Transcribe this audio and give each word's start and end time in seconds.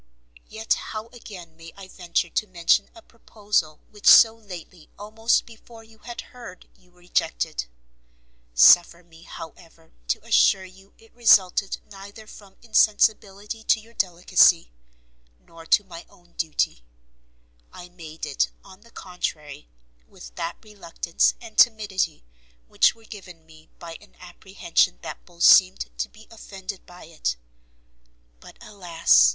Yet 0.49 0.73
how 0.73 1.09
again 1.09 1.55
may 1.55 1.73
I 1.77 1.87
venture 1.87 2.31
to 2.31 2.47
mention 2.47 2.89
a 2.95 3.03
proposal 3.03 3.81
which 3.91 4.07
so 4.07 4.33
lately 4.33 4.89
almost 4.97 5.45
before 5.45 5.83
you 5.83 5.99
had 5.99 6.21
heard 6.33 6.67
you 6.75 6.89
rejected? 6.89 7.65
Suffer 8.55 9.03
me, 9.03 9.21
however, 9.21 9.91
to 10.07 10.25
assure 10.25 10.63
you 10.65 10.95
it 10.97 11.13
resulted 11.13 11.77
neither 11.91 12.25
from 12.25 12.55
insensibility 12.63 13.61
to 13.65 13.79
your 13.79 13.93
delicacy, 13.93 14.71
nor 15.39 15.67
to 15.67 15.83
my 15.83 16.03
own 16.09 16.31
duty; 16.31 16.83
I 17.71 17.89
made 17.89 18.25
it, 18.25 18.49
on 18.65 18.81
the 18.81 18.89
contrary, 18.89 19.67
with 20.07 20.33
that 20.33 20.57
reluctance 20.63 21.35
and 21.39 21.59
timidity 21.59 22.23
which 22.67 22.95
were 22.95 23.05
given 23.05 23.45
me 23.45 23.69
by 23.77 23.97
an 24.01 24.15
apprehension 24.19 24.97
that 25.03 25.25
both 25.27 25.43
seemed 25.43 25.91
to 25.95 26.09
be 26.09 26.27
offended 26.31 26.87
by 26.87 27.03
it; 27.05 27.35
but 28.39 28.57
alas! 28.61 29.29